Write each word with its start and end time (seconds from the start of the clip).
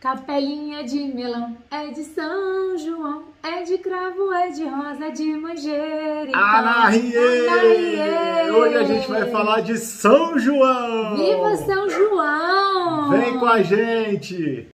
Capelinha 0.00 0.82
de 0.82 0.98
melão 0.98 1.58
é 1.70 1.88
de 1.88 2.02
São 2.04 2.78
João, 2.78 3.24
é 3.42 3.64
de 3.64 3.76
cravo, 3.76 4.32
é 4.32 4.48
de 4.48 4.64
rosa, 4.64 5.04
é 5.04 5.10
de 5.10 5.36
manjericão. 5.36 6.40
Anarie! 6.40 7.14
Anarie! 7.18 8.50
Hoje 8.50 8.76
a 8.78 8.84
gente 8.84 9.06
vai 9.06 9.30
falar 9.30 9.60
de 9.60 9.76
São 9.76 10.38
João! 10.38 11.16
Viva 11.16 11.54
São 11.58 11.90
João! 11.90 13.10
Vem 13.10 13.38
com 13.38 13.44
a 13.44 13.62
gente! 13.62 14.68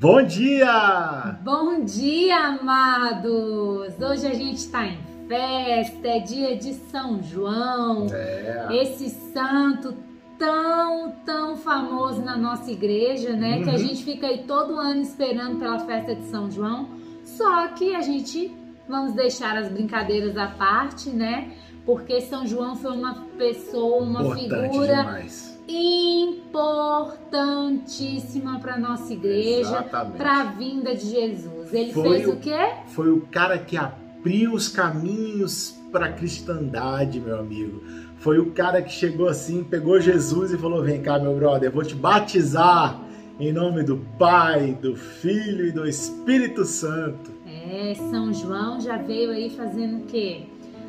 Bom 0.00 0.22
dia! 0.22 1.38
Bom 1.42 1.84
dia, 1.84 2.38
amados! 2.38 4.00
Hoje 4.00 4.26
a 4.26 4.32
gente 4.32 4.56
está 4.56 4.86
em 4.86 4.98
festa, 5.28 6.08
é 6.08 6.18
dia 6.20 6.56
de 6.56 6.72
São 6.90 7.22
João. 7.22 8.06
É. 8.10 8.68
Esse 8.72 9.10
santo 9.34 9.94
tão, 10.40 11.12
tão 11.24 11.56
famoso 11.56 12.20
na 12.22 12.36
nossa 12.36 12.68
igreja, 12.72 13.36
né? 13.36 13.58
Uhum. 13.58 13.62
Que 13.64 13.70
a 13.70 13.78
gente 13.78 14.02
fica 14.02 14.26
aí 14.26 14.42
todo 14.44 14.74
ano 14.74 15.00
esperando 15.02 15.58
pela 15.60 15.78
festa 15.80 16.16
de 16.16 16.24
São 16.24 16.50
João. 16.50 16.88
Só 17.24 17.68
que 17.68 17.94
a 17.94 18.00
gente 18.00 18.50
vamos 18.88 19.12
deixar 19.12 19.56
as 19.56 19.68
brincadeiras 19.68 20.36
à 20.36 20.48
parte, 20.48 21.10
né? 21.10 21.52
Porque 21.86 22.20
São 22.22 22.44
João 22.46 22.74
foi 22.74 22.96
uma 22.96 23.14
pessoa, 23.38 24.02
uma 24.02 24.20
Importante 24.22 24.70
figura 24.70 24.96
demais. 24.96 25.58
importantíssima 25.68 28.58
para 28.60 28.78
nossa 28.78 29.12
igreja, 29.12 29.82
para 30.16 30.40
a 30.40 30.44
vinda 30.44 30.94
de 30.94 31.06
Jesus. 31.06 31.72
Ele 31.72 31.92
Foi 31.92 32.08
fez 32.16 32.26
o- 32.28 32.32
o 32.32 32.36
quê? 32.38 32.72
Foi 32.88 33.10
o 33.10 33.20
cara 33.30 33.58
que 33.58 33.76
abriu 33.76 34.52
os 34.52 34.68
caminhos 34.68 35.76
para 35.92 36.06
a 36.06 36.12
cristandade, 36.12 37.20
meu 37.20 37.38
amigo. 37.38 37.80
Foi 38.20 38.38
o 38.38 38.50
cara 38.52 38.82
que 38.82 38.92
chegou 38.92 39.28
assim, 39.28 39.64
pegou 39.64 39.98
Jesus 40.00 40.52
e 40.52 40.58
falou: 40.58 40.82
Vem 40.82 41.00
cá, 41.02 41.18
meu 41.18 41.34
brother, 41.34 41.68
eu 41.70 41.72
vou 41.72 41.82
te 41.82 41.94
batizar 41.94 43.00
em 43.38 43.50
nome 43.50 43.82
do 43.82 43.96
Pai, 44.18 44.76
do 44.80 44.94
Filho 44.94 45.66
e 45.66 45.72
do 45.72 45.88
Espírito 45.88 46.64
Santo. 46.66 47.30
É, 47.46 47.94
São 47.94 48.32
João 48.32 48.78
já 48.78 48.98
veio 48.98 49.30
aí 49.30 49.48
fazendo 49.48 50.02
o 50.02 50.06
quê? 50.06 50.42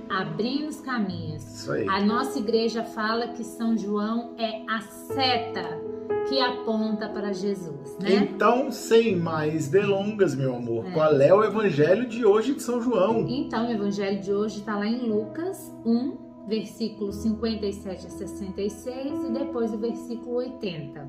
Abrindo 0.09 0.67
os 0.67 0.81
caminhos. 0.81 1.41
Isso 1.43 1.71
aí. 1.71 1.87
A 1.87 2.01
nossa 2.01 2.37
igreja 2.37 2.83
fala 2.83 3.29
que 3.29 3.45
São 3.45 3.77
João 3.77 4.31
é 4.37 4.63
a 4.69 4.81
seta 4.81 5.79
que 6.27 6.37
aponta 6.41 7.07
para 7.07 7.31
Jesus, 7.31 7.97
né? 8.01 8.15
Então, 8.15 8.69
sem 8.71 9.15
mais 9.15 9.69
delongas, 9.69 10.35
meu 10.35 10.53
amor, 10.55 10.85
É. 10.87 10.91
qual 10.91 11.13
é 11.21 11.33
o 11.33 11.43
evangelho 11.45 12.05
de 12.05 12.25
hoje 12.25 12.53
de 12.55 12.61
São 12.61 12.81
João? 12.81 13.25
Então, 13.25 13.69
o 13.69 13.71
evangelho 13.71 14.19
de 14.19 14.33
hoje 14.33 14.59
está 14.59 14.75
lá 14.77 14.85
em 14.85 15.07
Lucas 15.07 15.73
1, 15.85 16.30
versículos 16.47 17.15
57 17.17 18.05
a 18.05 18.09
66 18.09 19.23
e 19.25 19.31
depois 19.31 19.73
o 19.73 19.77
versículo 19.77 20.37
80, 20.37 21.07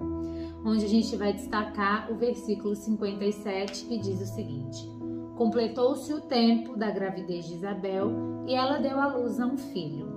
onde 0.64 0.84
a 0.84 0.88
gente 0.88 1.16
vai 1.16 1.32
destacar 1.32 2.10
o 2.12 2.16
versículo 2.16 2.74
57 2.74 3.86
que 3.86 3.98
diz 3.98 4.20
o 4.20 4.26
seguinte: 4.34 4.88
Completou-se 5.36 6.12
o 6.12 6.20
tempo 6.20 6.76
da 6.76 6.90
gravidez 6.90 7.46
de 7.46 7.54
Isabel 7.54 8.10
e 8.46 8.54
ela 8.54 8.78
deu 8.78 8.98
à 9.00 9.06
luz 9.16 9.40
a 9.40 9.46
um 9.46 9.56
filho. 9.56 10.10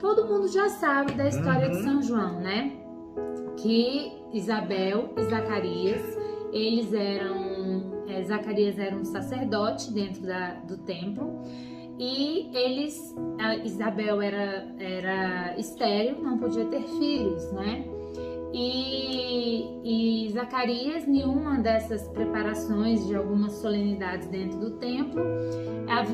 Todo 0.00 0.26
mundo 0.26 0.48
já 0.48 0.68
sabe 0.68 1.12
da 1.14 1.28
história 1.28 1.68
de 1.70 1.76
Uhum. 1.78 1.82
São 1.82 2.02
João, 2.02 2.40
né? 2.40 2.72
Que 3.56 4.12
Isabel 4.32 5.12
e 5.16 5.24
Zacarias, 5.24 6.00
eles 6.52 6.92
eram. 6.92 7.98
é, 8.08 8.22
Zacarias 8.22 8.78
era 8.78 8.96
um 8.96 9.04
sacerdote 9.04 9.92
dentro 9.92 10.22
da- 10.22 10.54
do 10.60 10.78
templo 10.78 11.42
e 11.98 12.50
eles. 12.54 13.14
Isabel 13.64 14.20
era, 14.20 14.66
era 14.78 15.56
estéril, 15.58 16.20
não 16.22 16.38
podia 16.38 16.64
ter 16.66 16.82
filhos, 16.82 17.52
né? 17.52 17.84
E, 18.52 20.24
e 20.24 20.32
Zacarias, 20.32 21.06
nenhuma 21.06 21.58
dessas 21.58 22.08
preparações 22.08 23.06
de 23.06 23.14
algumas 23.14 23.52
solenidades 23.52 24.26
dentro 24.28 24.58
do 24.58 24.70
templo, 24.78 25.22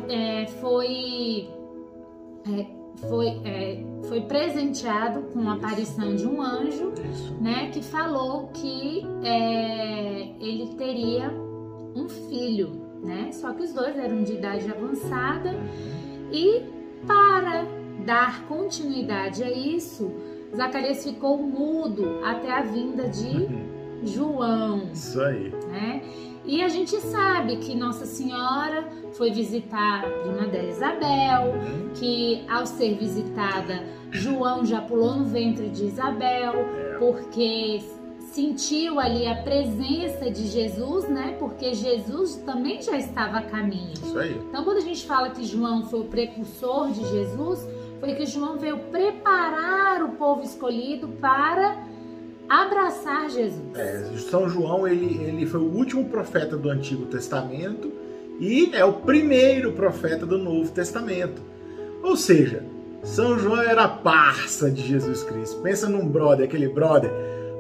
é, 0.08 0.46
foi, 0.46 1.48
é, 2.48 2.66
foi, 3.08 3.28
é, 3.44 3.84
foi 4.08 4.20
presenteado 4.22 5.22
com 5.32 5.48
a 5.48 5.54
aparição 5.54 6.16
de 6.16 6.26
um 6.26 6.42
anjo 6.42 6.92
né, 7.40 7.70
que 7.70 7.82
falou 7.82 8.48
que 8.48 9.02
é, 9.22 10.34
ele 10.40 10.74
teria 10.76 11.30
um 11.94 12.08
filho, 12.08 12.83
né? 13.04 13.30
Só 13.32 13.52
que 13.52 13.62
os 13.62 13.72
dois 13.72 13.96
eram 13.98 14.22
de 14.24 14.32
idade 14.32 14.70
avançada 14.70 15.54
e 16.32 16.62
para 17.06 17.66
dar 18.04 18.44
continuidade 18.46 19.42
a 19.44 19.50
isso, 19.52 20.10
Zacarias 20.56 21.04
ficou 21.04 21.36
mudo 21.38 22.20
até 22.24 22.50
a 22.50 22.62
vinda 22.62 23.08
de 23.08 23.48
João, 24.04 24.88
Isso 24.92 25.20
aí. 25.20 25.50
né? 25.70 26.02
E 26.46 26.60
a 26.62 26.68
gente 26.68 26.94
sabe 27.00 27.56
que 27.56 27.74
Nossa 27.74 28.04
Senhora 28.04 28.86
foi 29.12 29.30
visitar 29.30 30.04
a 30.04 30.10
prima 30.10 30.46
dela 30.46 30.68
Isabel, 30.68 31.54
que 31.94 32.44
ao 32.48 32.66
ser 32.66 32.96
visitada, 32.98 33.82
João 34.10 34.62
já 34.64 34.82
pulou 34.82 35.14
no 35.14 35.24
ventre 35.24 35.70
de 35.70 35.86
Isabel, 35.86 36.52
É. 36.54 36.96
porque 36.98 37.80
sentiu 38.34 38.98
ali 38.98 39.26
a 39.28 39.36
presença 39.36 40.28
de 40.28 40.48
Jesus, 40.48 41.08
né? 41.08 41.36
Porque 41.38 41.72
Jesus 41.72 42.34
também 42.44 42.82
já 42.82 42.98
estava 42.98 43.38
a 43.38 43.42
caminho. 43.42 43.92
Isso 43.92 44.18
aí. 44.18 44.36
Então, 44.48 44.64
quando 44.64 44.78
a 44.78 44.80
gente 44.80 45.06
fala 45.06 45.30
que 45.30 45.44
João 45.44 45.88
foi 45.88 46.00
o 46.00 46.04
precursor 46.04 46.90
de 46.90 47.08
Jesus, 47.08 47.66
foi 48.00 48.14
que 48.14 48.26
João 48.26 48.58
veio 48.58 48.78
preparar 48.90 50.02
o 50.02 50.10
povo 50.16 50.42
escolhido 50.42 51.06
para 51.20 51.76
abraçar 52.48 53.30
Jesus. 53.30 53.62
É, 53.76 54.02
São 54.18 54.48
João 54.48 54.86
ele, 54.86 55.22
ele 55.24 55.46
foi 55.46 55.60
o 55.60 55.72
último 55.72 56.04
profeta 56.06 56.56
do 56.56 56.68
Antigo 56.68 57.06
Testamento 57.06 57.90
e 58.40 58.70
é 58.74 58.84
o 58.84 58.94
primeiro 58.94 59.72
profeta 59.72 60.26
do 60.26 60.38
Novo 60.38 60.72
Testamento. 60.72 61.40
Ou 62.02 62.16
seja, 62.16 62.64
São 63.04 63.38
João 63.38 63.62
era 63.62 63.84
a 63.84 63.88
parça 63.88 64.70
de 64.70 64.82
Jesus 64.82 65.22
Cristo. 65.22 65.62
Pensa 65.62 65.88
num 65.88 66.06
brother, 66.06 66.46
aquele 66.46 66.68
brother. 66.68 67.10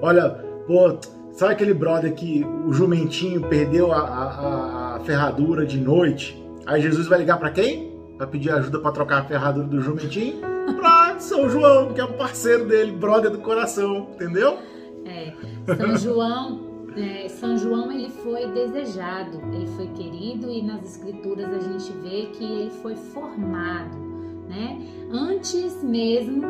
Olha, 0.02 0.53
pô, 0.66 0.96
sabe 1.32 1.52
aquele 1.52 1.74
brother 1.74 2.14
que 2.14 2.44
o 2.66 2.72
jumentinho 2.72 3.40
perdeu 3.48 3.92
a, 3.92 3.98
a- 4.00 4.96
a 4.96 5.00
ferradura 5.00 5.64
de 5.66 5.78
noite? 5.80 6.40
Aí 6.66 6.80
Jesus 6.80 7.06
vai 7.06 7.18
ligar 7.18 7.38
pra 7.38 7.50
quem? 7.50 7.92
Pra 8.16 8.26
pedir 8.26 8.50
ajuda 8.50 8.78
pra 8.78 8.92
trocar 8.92 9.22
a 9.22 9.24
ferradura 9.24 9.66
do 9.66 9.80
jumentinho? 9.80 10.40
Pra 10.76 11.16
São 11.18 11.48
João, 11.50 11.92
que 11.92 12.00
é 12.00 12.04
o 12.04 12.12
parceiro 12.14 12.66
dele, 12.66 12.92
brother 12.92 13.30
do 13.30 13.38
coração, 13.38 14.08
entendeu? 14.14 14.56
É, 15.04 15.32
São 15.76 15.96
João, 15.96 16.60
é, 16.96 17.28
São 17.28 17.58
João 17.58 17.92
ele 17.92 18.08
foi 18.08 18.46
desejado, 18.46 19.40
ele 19.52 19.66
foi 19.76 19.88
querido 19.88 20.50
e 20.50 20.62
nas 20.62 20.82
escrituras 20.96 21.46
a 21.52 21.58
gente 21.58 21.92
vê 22.02 22.26
que 22.32 22.44
ele 22.44 22.70
foi 22.82 22.94
formado, 22.96 23.96
né? 24.48 24.78
Antes 25.10 25.82
mesmo 25.82 26.42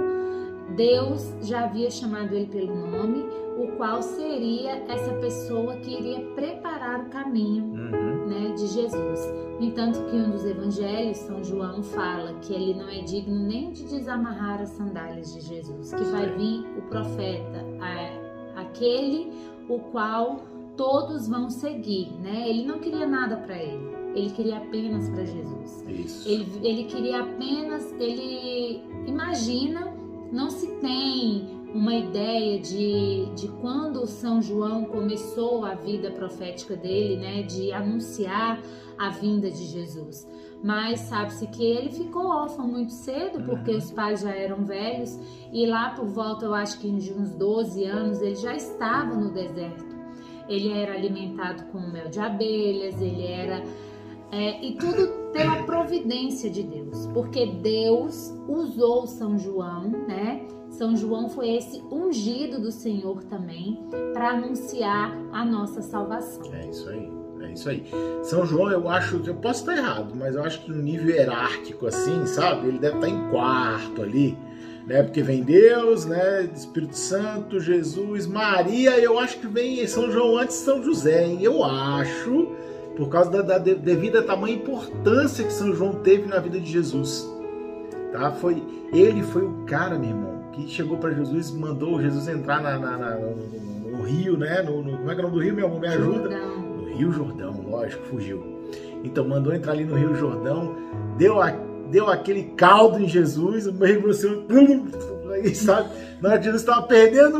Deus 0.76 1.32
já 1.42 1.64
havia 1.64 1.90
chamado 1.90 2.34
ele 2.34 2.46
pelo 2.46 2.74
nome, 2.86 3.24
o 3.58 3.68
qual 3.76 4.02
seria 4.02 4.84
essa 4.88 5.12
pessoa 5.14 5.76
que 5.76 5.90
iria 5.92 6.20
preparar 6.34 7.00
o 7.00 7.08
caminho 7.10 7.64
Uhum. 7.64 8.26
né, 8.26 8.52
de 8.56 8.66
Jesus. 8.66 9.20
No 9.60 9.66
entanto, 9.66 10.00
que 10.10 10.16
um 10.16 10.30
dos 10.30 10.44
evangelhos, 10.44 11.18
São 11.18 11.42
João 11.44 11.82
fala 11.82 12.34
que 12.42 12.52
ele 12.52 12.74
não 12.74 12.88
é 12.88 13.00
digno 13.02 13.38
nem 13.46 13.70
de 13.72 13.84
desamarrar 13.84 14.60
as 14.60 14.70
sandálias 14.70 15.32
de 15.32 15.40
Jesus, 15.42 15.94
que 15.94 16.02
vai 16.04 16.28
vir 16.36 16.66
o 16.76 16.82
profeta, 16.82 17.64
a- 17.80 18.60
aquele 18.62 19.30
o 19.68 19.78
qual 19.78 20.40
todos 20.76 21.28
vão 21.28 21.48
seguir, 21.48 22.12
né? 22.20 22.48
Ele 22.48 22.64
não 22.66 22.80
queria 22.80 23.06
nada 23.06 23.36
para 23.36 23.56
ele, 23.56 23.88
ele 24.16 24.30
queria 24.30 24.56
apenas 24.58 25.08
para 25.08 25.24
Jesus. 25.24 25.84
Isso. 25.88 26.28
Ele, 26.28 26.46
ele 26.64 26.84
queria 26.84 27.22
apenas, 27.22 27.92
ele 28.00 28.82
imagina, 29.06 29.94
não 30.32 30.50
se 30.50 30.66
tem 30.80 31.53
uma 31.74 31.92
ideia 31.94 32.58
de, 32.60 33.26
de 33.34 33.48
quando 33.60 34.06
São 34.06 34.40
João 34.40 34.84
começou 34.84 35.64
a 35.64 35.74
vida 35.74 36.10
profética 36.12 36.76
dele, 36.76 37.16
né, 37.16 37.42
de 37.42 37.72
anunciar 37.72 38.62
a 38.96 39.10
vinda 39.10 39.50
de 39.50 39.64
Jesus. 39.66 40.26
Mas 40.62 41.00
sabe-se 41.00 41.46
que 41.48 41.62
ele 41.62 41.90
ficou 41.90 42.26
órfão 42.26 42.66
muito 42.66 42.92
cedo, 42.92 43.42
porque 43.44 43.72
Uhum. 43.72 43.78
os 43.78 43.90
pais 43.90 44.20
já 44.20 44.30
eram 44.30 44.64
velhos, 44.64 45.18
e 45.52 45.66
lá 45.66 45.90
por 45.90 46.06
volta, 46.06 46.46
eu 46.46 46.54
acho 46.54 46.78
que 46.78 46.90
de 46.90 47.12
uns 47.12 47.32
12 47.32 47.84
anos, 47.84 48.22
ele 48.22 48.36
já 48.36 48.54
estava 48.54 49.14
no 49.14 49.32
deserto. 49.32 49.84
Ele 50.48 50.70
era 50.70 50.94
alimentado 50.94 51.64
com 51.72 51.80
mel 51.80 52.08
de 52.08 52.20
abelhas, 52.20 53.00
ele 53.00 53.26
era 53.26 53.62
é, 54.30 54.64
e 54.64 54.76
tudo 54.76 55.32
pela 55.32 55.62
providência 55.64 56.48
de 56.50 56.62
Deus, 56.62 57.06
porque 57.08 57.46
Deus 57.46 58.32
usou 58.48 59.06
São 59.06 59.38
João, 59.38 59.88
né? 59.88 60.46
São 60.78 60.96
João 60.96 61.28
foi 61.28 61.50
esse 61.56 61.82
ungido 61.90 62.60
do 62.60 62.72
Senhor 62.72 63.22
também 63.24 63.78
para 64.12 64.30
anunciar 64.30 65.16
a 65.32 65.44
nossa 65.44 65.80
salvação. 65.82 66.42
É 66.52 66.68
isso 66.68 66.88
aí. 66.88 67.10
É 67.42 67.52
isso 67.52 67.68
aí. 67.68 67.84
São 68.22 68.44
João, 68.44 68.70
eu 68.70 68.88
acho, 68.88 69.22
eu 69.24 69.34
posso 69.34 69.60
estar 69.60 69.76
errado, 69.76 70.14
mas 70.16 70.34
eu 70.34 70.42
acho 70.42 70.62
que 70.64 70.70
no 70.70 70.82
nível 70.82 71.14
hierárquico, 71.14 71.86
assim, 71.86 72.26
sabe? 72.26 72.68
Ele 72.68 72.78
deve 72.78 72.96
estar 72.96 73.08
em 73.08 73.30
quarto 73.30 74.02
ali. 74.02 74.36
né? 74.86 75.02
Porque 75.02 75.22
vem 75.22 75.42
Deus, 75.42 76.04
né? 76.06 76.44
Espírito 76.54 76.96
Santo, 76.96 77.60
Jesus, 77.60 78.26
Maria. 78.26 78.98
Eu 78.98 79.18
acho 79.18 79.38
que 79.38 79.46
vem 79.46 79.86
São 79.86 80.10
João 80.10 80.38
antes 80.38 80.56
de 80.58 80.62
São 80.64 80.82
José, 80.82 81.24
hein? 81.26 81.38
Eu 81.40 81.62
acho, 81.62 82.48
por 82.96 83.08
causa 83.08 83.30
da, 83.30 83.42
da 83.42 83.58
devida 83.58 84.22
tamanha 84.22 84.56
importância 84.56 85.44
que 85.44 85.52
São 85.52 85.72
João 85.74 85.92
teve 86.02 86.26
na 86.26 86.38
vida 86.40 86.58
de 86.58 86.70
Jesus. 86.70 87.30
Tá? 88.14 88.30
Foi 88.30 88.62
ele 88.92 89.24
foi 89.24 89.42
o 89.42 89.64
cara, 89.66 89.98
meu 89.98 90.10
irmão, 90.10 90.44
que 90.52 90.68
chegou 90.68 90.96
para 90.98 91.10
Jesus, 91.10 91.50
mandou 91.50 92.00
Jesus 92.00 92.28
entrar 92.28 92.62
na, 92.62 92.78
na, 92.78 92.96
na 92.96 93.10
no, 93.16 93.34
no, 93.34 93.90
no, 93.90 94.02
rio, 94.04 94.38
né? 94.38 94.62
No, 94.62 94.84
como 94.84 95.10
é 95.10 95.14
que 95.16 95.20
é 95.20 95.24
o 95.24 95.26
nome 95.26 95.34
do 95.34 95.42
rio, 95.42 95.54
meu 95.54 95.66
amor? 95.66 95.80
Me 95.80 95.88
ajuda? 95.88 96.30
Jordão. 96.30 96.58
No 96.60 96.84
Rio 96.96 97.12
Jordão, 97.12 97.64
lógico, 97.68 98.04
fugiu. 98.04 98.70
Então 99.02 99.26
mandou 99.26 99.52
entrar 99.52 99.72
ali 99.72 99.84
no 99.84 99.96
Rio 99.96 100.14
Jordão, 100.14 100.76
deu 101.18 101.42
a 101.42 101.50
deu 101.90 102.08
aquele 102.08 102.44
caldo 102.56 103.00
em 103.00 103.08
Jesus, 103.08 103.66
mergulhou 103.72 104.10
assim, 104.12 105.54
sabe? 105.54 105.90
Na 106.20 106.30
hora 106.30 106.40
Jesus 106.40 106.62
estava 106.62 106.86
perdendo 106.86 107.38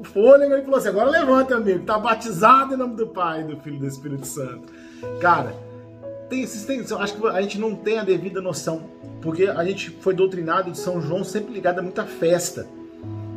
o 0.00 0.04
fôlego, 0.04 0.54
ele 0.54 0.62
falou 0.62 0.78
assim: 0.78 0.88
agora 0.88 1.10
levanta, 1.10 1.56
amigo, 1.56 1.80
está 1.80 1.98
batizado 1.98 2.72
em 2.72 2.78
nome 2.78 2.96
do 2.96 3.08
Pai, 3.08 3.44
do 3.44 3.58
Filho 3.58 3.76
e 3.76 3.80
do 3.80 3.86
Espírito 3.86 4.26
Santo. 4.26 4.72
Cara, 5.20 5.54
tem, 6.34 6.46
tem, 6.82 6.96
acho 6.98 7.16
que 7.16 7.26
a 7.26 7.42
gente 7.42 7.58
não 7.58 7.74
tem 7.74 7.98
a 7.98 8.04
devida 8.04 8.40
noção, 8.40 8.90
porque 9.22 9.44
a 9.44 9.64
gente 9.64 9.90
foi 9.90 10.14
doutrinado 10.14 10.70
de 10.70 10.78
São 10.78 11.00
João 11.00 11.22
sempre 11.22 11.52
ligado 11.52 11.78
a 11.78 11.82
muita 11.82 12.04
festa. 12.04 12.66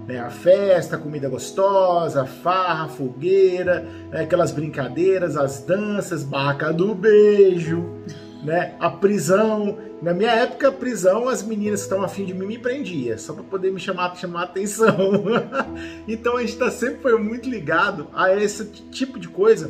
Né, 0.08 0.20
a 0.20 0.30
festa, 0.30 0.96
a 0.96 1.00
comida 1.00 1.28
gostosa, 1.28 2.22
a 2.22 2.26
farra, 2.26 2.86
a 2.86 2.88
fogueira, 2.88 3.86
né, 4.10 4.22
aquelas 4.22 4.54
brincadeiras, 4.54 5.36
as 5.36 5.60
danças, 5.60 6.24
barraca 6.24 6.72
do 6.72 6.96
beijo, 6.96 7.84
né, 8.42 8.76
a 8.80 8.90
prisão. 8.90 9.78
Na 10.02 10.14
minha 10.14 10.32
época, 10.32 10.72
prisão, 10.72 11.28
as 11.28 11.44
meninas 11.44 11.82
que 11.82 11.88
estavam 11.88 12.06
afim 12.06 12.24
de 12.24 12.34
mim 12.34 12.46
me 12.46 12.58
prendia, 12.58 13.18
só 13.18 13.34
para 13.34 13.44
poder 13.44 13.74
me 13.74 13.82
chamar, 13.82 14.16
chamar 14.16 14.42
a 14.42 14.44
atenção. 14.46 14.96
então 16.08 16.38
a 16.38 16.40
gente 16.40 16.56
tá, 16.56 16.72
sempre 16.72 17.02
foi 17.02 17.22
muito 17.22 17.50
ligado 17.50 18.08
a 18.14 18.34
esse 18.34 18.64
tipo 18.66 19.20
de 19.20 19.28
coisa 19.28 19.70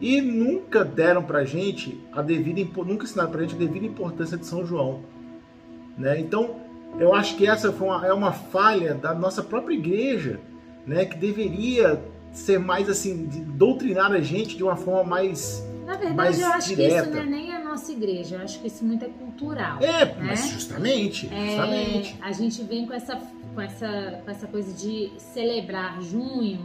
e 0.00 0.20
nunca 0.20 0.84
deram 0.84 1.22
pra 1.22 1.44
gente 1.44 2.00
a 2.12 2.22
devida, 2.22 2.60
nunca 2.84 3.04
ensinaram 3.04 3.30
pra 3.30 3.42
gente 3.42 3.54
a 3.54 3.58
devida 3.58 3.86
importância 3.86 4.36
de 4.36 4.46
São 4.46 4.64
João. 4.66 5.00
Né? 5.96 6.20
Então, 6.20 6.56
eu 6.98 7.14
acho 7.14 7.36
que 7.36 7.46
essa 7.46 7.70
uma, 7.70 8.06
é 8.06 8.12
uma 8.12 8.32
falha 8.32 8.94
da 8.94 9.14
nossa 9.14 9.42
própria 9.42 9.74
igreja, 9.74 10.40
né? 10.86 11.04
que 11.04 11.16
deveria 11.16 12.02
ser 12.32 12.58
mais 12.58 12.88
assim, 12.88 13.26
doutrinar 13.56 14.12
a 14.12 14.20
gente 14.20 14.56
de 14.56 14.62
uma 14.64 14.76
forma 14.76 15.04
mais 15.04 15.64
na 15.86 15.94
verdade, 15.94 16.16
mais 16.16 16.40
eu 16.40 16.48
acho 16.48 16.68
direta. 16.70 16.94
que 16.94 17.00
isso 17.02 17.10
não 17.10 17.22
é 17.22 17.26
nem 17.26 17.52
a 17.52 17.62
nossa 17.62 17.92
igreja, 17.92 18.36
eu 18.36 18.40
acho 18.42 18.58
que 18.60 18.66
isso 18.66 18.84
muito 18.84 19.04
é 19.04 19.08
cultural. 19.08 19.78
É, 19.82 20.06
né? 20.06 20.16
mas 20.18 20.48
justamente, 20.48 21.28
É, 21.32 21.46
justamente. 21.46 22.16
a 22.20 22.32
gente 22.32 22.62
vem 22.64 22.86
com 22.86 22.94
essa, 22.94 23.20
com, 23.54 23.60
essa, 23.60 24.20
com 24.24 24.30
essa 24.30 24.46
coisa 24.46 24.72
de 24.72 25.12
celebrar 25.18 26.00
junho, 26.02 26.64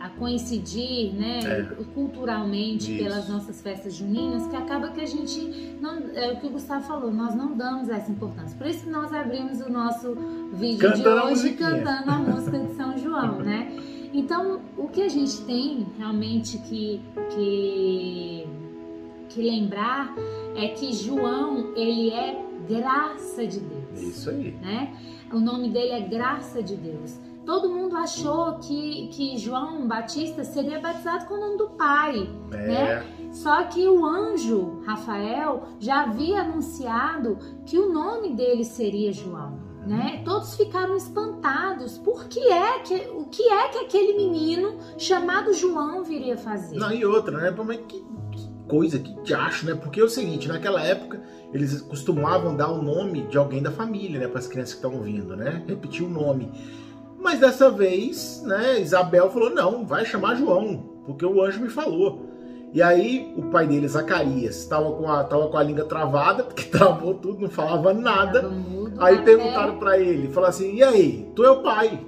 a 0.00 0.08
coincidir 0.10 1.12
né, 1.14 1.40
É. 1.44 1.62
culturalmente 1.94 2.92
Isso. 2.94 3.02
pelas 3.02 3.28
nossas 3.28 3.60
festas 3.60 3.94
juninas, 3.94 4.46
que 4.46 4.56
acaba 4.56 4.88
que 4.90 5.00
a 5.00 5.06
gente, 5.06 5.76
não, 5.80 5.98
é 6.14 6.32
o 6.32 6.36
que 6.40 6.46
o 6.46 6.50
Gustavo 6.50 6.84
falou, 6.86 7.12
nós 7.12 7.34
não 7.34 7.56
damos 7.56 7.88
essa 7.88 8.10
importância. 8.10 8.56
Por 8.56 8.66
isso 8.66 8.84
que 8.84 8.90
nós 8.90 9.12
abrimos 9.12 9.60
o 9.60 9.70
nosso 9.70 10.16
vídeo 10.52 10.78
Cantando 10.78 11.08
a 11.08 11.12
de 11.14 11.26
hoje 11.26 11.30
musiquinha. 11.30 11.70
cantando 11.70 12.10
a 12.10 12.18
música 12.30 12.58
de 12.58 12.74
São 12.74 12.96
João, 12.96 13.38
né? 13.40 13.72
Então, 14.14 14.60
o 14.76 14.88
que 14.88 15.02
a 15.02 15.08
gente 15.08 15.42
tem 15.42 15.86
realmente 15.98 16.56
que, 16.58 17.00
que, 17.34 18.46
que 19.28 19.42
lembrar 19.42 20.14
é 20.56 20.68
que 20.68 20.92
João, 20.92 21.72
ele 21.76 22.10
é 22.10 22.42
graça 22.68 23.46
de 23.46 23.60
Deus 23.60 24.00
Isso 24.00 24.30
aí. 24.30 24.52
né? 24.62 24.94
O 25.32 25.38
nome 25.40 25.68
dele 25.70 25.92
é 25.92 26.00
Graça 26.00 26.62
de 26.62 26.74
Deus. 26.74 27.18
Todo 27.48 27.70
mundo 27.70 27.96
achou 27.96 28.58
que, 28.58 29.08
que 29.08 29.38
João 29.38 29.88
Batista 29.88 30.44
seria 30.44 30.80
batizado 30.80 31.24
com 31.24 31.32
o 31.32 31.40
nome 31.40 31.56
do 31.56 31.70
Pai, 31.70 32.28
É, 32.52 32.56
né? 32.56 33.06
Só 33.32 33.62
que 33.62 33.88
o 33.88 34.04
anjo 34.04 34.82
Rafael 34.84 35.62
já 35.80 36.02
havia 36.02 36.42
anunciado 36.42 37.38
que 37.64 37.78
o 37.78 37.90
nome 37.90 38.34
dele 38.34 38.66
seria 38.66 39.14
João, 39.14 39.58
né? 39.86 40.20
Todos 40.26 40.56
ficaram 40.56 40.94
espantados. 40.94 41.96
Por 41.96 42.28
que 42.28 42.38
é 42.52 42.80
que 42.80 42.94
o 43.14 43.24
que 43.24 43.42
é 43.48 43.68
que 43.68 43.78
aquele 43.78 44.12
menino 44.12 44.76
chamado 44.98 45.54
João 45.54 46.04
viria 46.04 46.36
fazer? 46.36 46.76
Não, 46.76 46.92
e 46.92 47.02
outra, 47.06 47.38
né? 47.38 47.50
Pô, 47.50 47.64
Mas 47.64 47.80
que, 47.88 48.04
coisa, 48.68 48.98
que 48.98 49.14
diacho, 49.22 49.64
né? 49.64 49.74
Porque 49.74 49.98
é 50.00 50.04
o 50.04 50.08
seguinte, 50.10 50.48
naquela 50.48 50.82
época 50.82 51.22
eles 51.50 51.80
costumavam 51.80 52.54
dar 52.54 52.70
o 52.70 52.82
nome 52.82 53.22
de 53.22 53.38
alguém 53.38 53.62
da 53.62 53.70
família, 53.70 54.20
né? 54.20 54.28
Para 54.28 54.38
as 54.38 54.46
crianças 54.46 54.74
que 54.74 54.86
estão 54.86 55.00
vindo, 55.00 55.34
né? 55.34 55.64
Repetir 55.66 56.04
o 56.04 56.10
nome. 56.10 56.52
Mas 57.20 57.40
dessa 57.40 57.70
vez, 57.70 58.42
né? 58.44 58.80
Isabel 58.80 59.30
falou: 59.30 59.50
não, 59.50 59.84
vai 59.84 60.04
chamar 60.04 60.36
João, 60.36 60.84
porque 61.06 61.24
o 61.26 61.42
anjo 61.42 61.60
me 61.60 61.68
falou. 61.68 62.26
E 62.72 62.82
aí 62.82 63.32
o 63.36 63.42
pai 63.44 63.66
dele, 63.66 63.88
Zacarias, 63.88 64.56
estava 64.56 64.92
com, 64.92 65.10
a, 65.10 65.24
tava 65.24 65.48
com 65.48 65.56
a 65.56 65.62
língua 65.62 65.84
travada, 65.84 66.44
porque 66.44 66.64
travou 66.68 67.14
tudo, 67.14 67.40
não 67.40 67.48
falava 67.48 67.92
nada. 67.94 68.42
Mudo 68.42 69.02
Aí 69.02 69.14
até- 69.14 69.24
perguntaram 69.24 69.78
pra 69.78 69.98
ele, 69.98 70.28
falaram 70.28 70.50
assim, 70.50 70.74
e 70.74 70.82
aí, 70.82 71.30
tu 71.34 71.44
é 71.44 71.50
o 71.50 71.62
pai? 71.62 71.98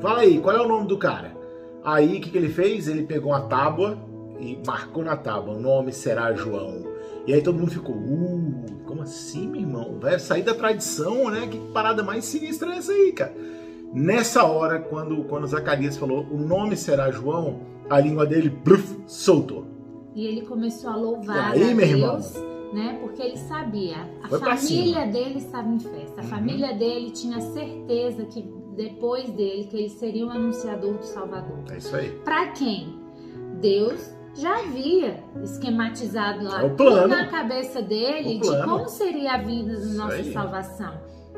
Fala 0.00 0.20
aí, 0.20 0.40
qual 0.40 0.56
é 0.56 0.60
o 0.60 0.68
nome 0.68 0.88
do 0.88 0.98
cara? 0.98 1.36
Aí 1.84 2.18
o 2.18 2.20
que, 2.20 2.30
que 2.30 2.36
ele 2.36 2.48
fez? 2.48 2.88
Ele 2.88 3.04
pegou 3.04 3.30
uma 3.30 3.42
tábua 3.42 3.96
e 4.40 4.58
marcou 4.66 5.04
na 5.04 5.16
tábua, 5.16 5.54
o 5.54 5.60
nome 5.60 5.92
será 5.92 6.32
João. 6.34 6.84
E 7.26 7.32
aí 7.32 7.40
todo 7.40 7.58
mundo 7.58 7.70
ficou, 7.70 7.94
uh, 7.94 8.64
como 8.86 9.02
assim, 9.02 9.48
meu 9.48 9.60
irmão? 9.60 9.98
Vai 10.00 10.18
sair 10.18 10.42
da 10.42 10.54
tradição, 10.54 11.30
né? 11.30 11.46
Que 11.48 11.58
parada 11.72 12.02
mais 12.02 12.24
sinistra 12.24 12.74
é 12.74 12.78
essa 12.78 12.92
aí, 12.92 13.12
cara? 13.12 13.34
Nessa 13.92 14.44
hora, 14.44 14.78
quando, 14.78 15.24
quando 15.24 15.46
Zacarias 15.46 15.96
falou, 15.96 16.26
o 16.30 16.36
nome 16.36 16.76
será 16.76 17.10
João, 17.10 17.60
a 17.88 17.98
língua 18.00 18.26
dele, 18.26 18.50
pluf, 18.50 18.96
soltou. 19.06 19.64
E 20.14 20.24
ele 20.26 20.42
começou 20.42 20.90
a 20.90 20.96
louvar 20.96 21.56
E 21.56 21.62
aí, 21.62 21.72
a 21.72 21.74
meu 21.74 21.86
irmão? 21.86 22.10
Deus, 22.14 22.34
né? 22.72 22.98
Porque 23.00 23.22
ele 23.22 23.36
sabia, 23.36 23.96
a 24.22 24.28
Foi 24.28 24.38
família 24.40 25.06
dele 25.06 25.38
estava 25.38 25.68
em 25.68 25.78
festa, 25.78 26.20
a 26.20 26.24
Uhum. 26.24 26.30
família 26.30 26.74
dele 26.74 27.10
tinha 27.10 27.40
certeza 27.40 28.24
que 28.24 28.42
depois 28.76 29.30
dele 29.30 29.64
que 29.64 29.76
ele 29.76 29.88
seria 29.88 30.26
o 30.26 30.30
anunciador 30.30 30.94
do 30.94 31.04
Salvador. 31.04 31.58
É 31.70 31.78
isso 31.78 31.94
aí. 31.96 32.10
Para 32.24 32.48
quem? 32.48 32.94
Deus 33.60 34.14
já 34.34 34.58
havia 34.58 35.22
esquematizado 35.42 36.44
lá 36.44 36.62
É 36.62 36.68
tudo 36.68 37.08
na 37.08 37.26
cabeça 37.28 37.80
dele 37.80 38.38
de 38.38 38.62
como 38.64 38.86
seria 38.88 39.32
a 39.34 39.38
vida 39.38 39.78
da 39.80 39.86
nossa 39.94 40.24
salvação. 40.32 40.94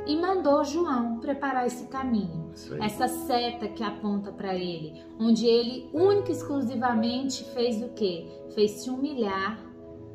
E 0.09 0.17
mandou 0.17 0.65
João 0.65 1.19
preparar 1.21 1.67
esse 1.67 1.87
caminho 1.89 2.49
essa 2.83 3.07
seta 3.07 3.69
que 3.69 3.85
aponta 3.85 4.33
para 4.33 4.55
ele, 4.55 4.95
onde 5.21 5.47
ele 5.47 5.89
única 5.93 6.31
e 6.31 6.35
exclusivamente 6.35 7.45
fez 7.55 7.81
o 7.83 7.91
quê? 7.91 8.27
Fez 8.55 8.71
se 8.73 8.91
humilhar, 8.91 9.61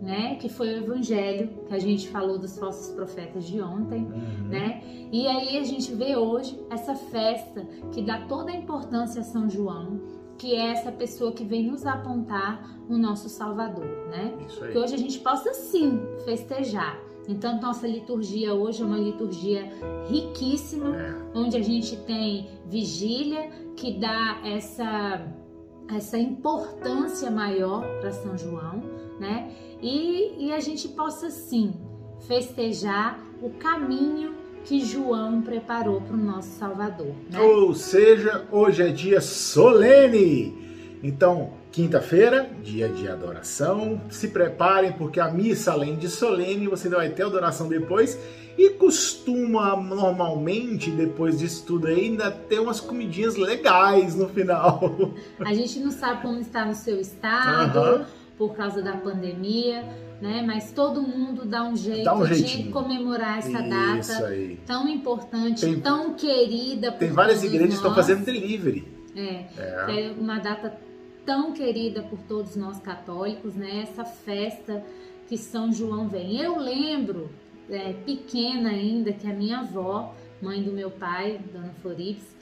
né? 0.01 0.35
Que 0.35 0.49
foi 0.49 0.73
o 0.73 0.77
evangelho 0.77 1.63
que 1.67 1.73
a 1.73 1.79
gente 1.79 2.09
falou 2.09 2.37
dos 2.37 2.57
falsos 2.57 2.93
profetas 2.95 3.45
de 3.45 3.61
ontem, 3.61 4.01
Uhum. 4.03 4.47
né? 4.49 4.81
E 5.11 5.27
aí 5.27 5.57
a 5.57 5.63
gente 5.63 5.93
vê 5.93 6.17
hoje 6.17 6.59
essa 6.69 6.95
festa 6.95 7.65
que 7.93 8.01
dá 8.01 8.25
toda 8.27 8.51
a 8.51 8.55
importância 8.55 9.21
a 9.21 9.23
São 9.23 9.49
João, 9.49 10.01
que 10.37 10.53
é 10.55 10.71
essa 10.71 10.91
pessoa 10.91 11.31
que 11.31 11.45
vem 11.45 11.67
nos 11.67 11.85
apontar 11.85 12.67
o 12.89 12.97
nosso 12.97 13.29
Salvador, 13.29 13.85
né? 14.09 14.33
Que 14.71 14.77
hoje 14.77 14.95
a 14.95 14.97
gente 14.97 15.19
possa 15.19 15.53
sim 15.53 16.01
festejar. 16.25 16.99
Então, 17.27 17.59
nossa 17.61 17.87
liturgia 17.87 18.53
hoje 18.53 18.81
é 18.81 18.85
uma 18.85 18.97
liturgia 18.97 19.71
riquíssima, 20.09 20.95
É. 20.95 21.15
onde 21.33 21.57
a 21.57 21.61
gente 21.61 21.95
tem 21.97 22.49
vigília 22.67 23.49
que 23.75 23.93
dá 23.99 24.39
essa 24.45 25.21
essa 25.93 26.17
importância 26.17 27.29
maior 27.29 27.83
para 27.99 28.11
São 28.11 28.37
João, 28.37 28.81
né? 29.19 29.51
E, 29.81 30.45
e 30.47 30.53
a 30.53 30.59
gente 30.61 30.87
possa 30.87 31.29
sim 31.29 31.73
festejar 32.25 33.19
o 33.41 33.49
caminho 33.51 34.33
que 34.63 34.79
João 34.79 35.41
preparou 35.41 35.99
para 35.99 36.15
o 36.15 36.17
nosso 36.17 36.47
Salvador, 36.57 37.13
né? 37.29 37.39
Ou 37.41 37.73
seja, 37.75 38.47
hoje 38.49 38.81
é 38.81 38.87
dia 38.91 39.19
solene. 39.19 40.57
Então, 41.03 41.51
quinta-feira, 41.73 42.47
dia 42.63 42.87
de 42.87 43.09
adoração. 43.09 43.99
Se 44.09 44.27
preparem, 44.29 44.93
porque 44.93 45.19
a 45.19 45.29
missa, 45.29 45.71
além 45.73 45.95
de 45.97 46.07
solene, 46.07 46.67
você 46.67 46.87
ainda 46.87 46.97
vai 46.97 47.09
ter 47.09 47.23
adoração 47.23 47.67
depois. 47.67 48.17
E 48.55 48.69
costuma, 48.69 49.75
normalmente, 49.75 50.91
depois 50.91 51.39
disso 51.39 51.63
tudo 51.65 51.87
aí, 51.87 52.01
ainda 52.05 52.29
ter 52.29 52.59
umas 52.59 52.79
comidinhas 52.79 53.35
legais 53.35 54.15
no 54.15 54.29
final. 54.29 55.11
A 55.43 55.51
gente 55.55 55.79
não 55.79 55.89
sabe 55.89 56.21
como 56.21 56.39
está 56.39 56.63
no 56.63 56.75
seu 56.75 56.99
estado 56.99 57.79
Aham. 57.79 58.05
por 58.37 58.55
causa 58.55 58.79
da 58.83 58.93
pandemia, 58.95 59.81
né? 60.21 60.43
Mas 60.45 60.71
todo 60.71 61.01
mundo 61.01 61.43
dá 61.45 61.63
um 61.63 61.75
jeito 61.75 62.03
Dá 62.03 62.13
um 62.13 62.23
de 62.27 62.65
comemorar 62.65 63.39
essa 63.39 63.49
Isso 63.49 63.69
data 64.11 64.27
aí. 64.27 64.59
tão 64.67 64.87
importante, 64.87 65.61
Tem- 65.61 65.79
tão 65.79 66.13
querida 66.13 66.91
por 66.91 66.99
Tem 66.99 67.09
várias 67.11 67.43
igrejas 67.43 67.69
que 67.69 67.75
estão 67.77 67.95
fazendo 67.95 68.23
delivery. 68.23 68.87
É, 69.15 69.45
É. 69.57 70.07
é 70.09 70.11
uma 70.15 70.37
data 70.37 70.77
tão 71.25 71.53
querida 71.53 72.01
por 72.03 72.19
todos 72.19 72.55
nós 72.55 72.79
católicos, 72.79 73.55
né? 73.55 73.81
Essa 73.81 74.03
festa 74.03 74.83
que 75.27 75.37
São 75.37 75.71
João 75.71 76.07
vem. 76.07 76.37
Eu 76.37 76.57
lembro, 76.57 77.29
é, 77.69 77.93
pequena 78.05 78.69
ainda, 78.69 79.13
que 79.13 79.27
a 79.27 79.33
minha 79.33 79.59
avó 79.59 80.13
mãe 80.43 80.61
do 80.61 80.71
meu 80.71 80.91
pai, 80.91 81.39
Dona 81.53 81.73
Florips, 81.81 82.35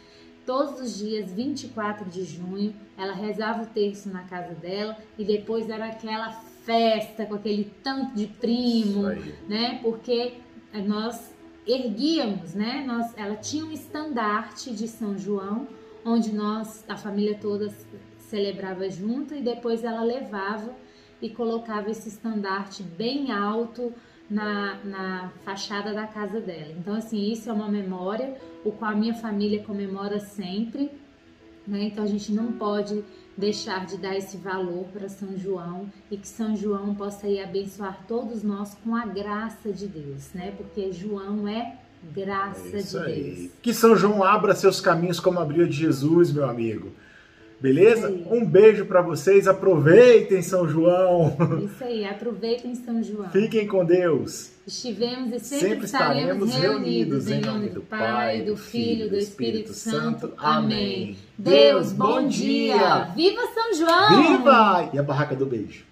todos 0.46 0.82
os 0.82 0.98
dias, 0.98 1.32
24 1.32 2.10
de 2.10 2.24
junho, 2.24 2.74
ela 2.98 3.14
rezava 3.14 3.64
o 3.64 3.68
terço 3.68 4.10
na 4.10 4.24
casa 4.24 4.56
dela 4.56 4.98
e 5.18 5.24
depois 5.24 5.70
era 5.70 5.86
aquela 5.86 6.32
festa 6.32 7.26
com 7.26 7.36
aquele 7.36 7.72
tanto 7.84 8.16
de 8.16 8.26
primo, 8.26 9.04
né? 9.48 9.80
Porque 9.84 10.34
nós 10.86 11.34
erguíamos, 11.66 12.56
né? 12.56 12.84
Nós, 12.86 13.14
ela 13.16 13.36
tinha 13.36 13.66
um 13.66 13.72
estandarte 13.72 14.74
de 14.74 14.88
São 14.88 15.18
João, 15.18 15.68
onde 16.04 16.34
nós, 16.34 16.84
a 16.88 16.98
família 16.98 17.38
toda 17.40 17.70
celebrava 18.32 18.90
junto 18.90 19.36
e 19.36 19.42
depois 19.42 19.84
ela 19.84 20.02
levava 20.02 20.74
e 21.22 21.30
colocava 21.30 21.92
esse 21.92 22.08
estandarte 22.08 22.82
bem 22.82 23.32
alto 23.32 23.94
na, 24.30 24.80
na 24.86 25.32
fachada 25.44 25.94
da 25.94 26.08
casa 26.08 26.40
dela. 26.40 26.72
Então, 26.80 26.96
assim, 26.96 27.32
isso 27.32 27.50
é 27.50 27.54
uma 27.54 27.68
memória, 27.68 28.36
o 28.64 28.72
qual 28.72 28.92
a 28.92 28.96
minha 28.96 29.14
família 29.14 29.62
comemora 29.64 30.20
sempre, 30.20 30.90
né? 31.68 31.84
Então, 31.84 32.04
a 32.04 32.08
gente 32.08 32.32
não 32.32 32.54
pode 32.54 33.04
deixar 33.38 33.86
de 33.86 33.98
dar 33.98 34.16
esse 34.16 34.38
valor 34.38 34.86
para 34.86 35.10
São 35.10 35.38
João 35.38 35.92
e 36.10 36.18
que 36.18 36.28
São 36.28 36.56
João 36.56 36.96
possa 36.96 37.28
ir 37.28 37.42
abençoar 37.42 38.06
todos 38.08 38.42
nós 38.42 38.76
com 38.84 38.96
a 38.96 39.06
graça 39.06 39.72
de 39.72 39.88
Deus, 39.88 40.32
né? 40.34 40.54
Porque 40.58 40.92
João 40.92 41.48
é 41.48 41.78
graça 42.14 42.78
é 42.78 42.82
de 42.82 42.98
aí. 42.98 43.24
Deus. 43.24 43.52
Que 43.62 43.74
São 43.74 43.96
João 43.96 44.24
abra 44.24 44.56
seus 44.56 44.80
caminhos 44.80 45.20
como 45.20 45.40
abriu 45.40 45.68
de 45.68 45.74
Jesus, 45.74 46.32
meu 46.32 46.50
amigo. 46.50 46.92
Beleza? 47.62 48.10
Sim. 48.10 48.26
Um 48.32 48.44
beijo 48.44 48.86
para 48.86 49.04
vocês. 49.04 49.48
Aproveitem 49.48 50.42
São 50.42 50.68
João. 50.68 51.38
Isso 51.64 51.84
aí, 51.84 52.04
aproveitem 52.06 52.74
São 52.74 53.04
João. 53.04 53.30
Fiquem 53.30 53.68
com 53.68 53.86
Deus. 53.86 54.52
Estivemos 54.66 55.32
e 55.32 55.40
sempre, 55.40 55.68
sempre 55.70 55.86
estaremos 55.86 56.56
reunidos 56.56 57.30
em 57.30 57.40
nome 57.40 57.70
do 57.70 57.82
Pai, 57.82 58.42
do 58.42 58.58
Filho 58.58 59.10
do 59.10 59.16
Espírito 59.16 59.74
Santo. 59.74 60.34
Amém. 60.38 61.16
Deus, 61.38 61.92
bom 61.92 62.28
dia. 62.28 63.12
Viva 63.16 63.42
São 63.54 63.74
João! 63.76 64.38
Viva! 64.38 64.90
E 64.94 64.98
a 64.98 65.04
barraca 65.04 65.36
do 65.36 65.46
beijo. 65.46 65.84